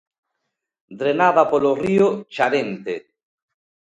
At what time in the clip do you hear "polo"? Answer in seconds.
1.51-1.71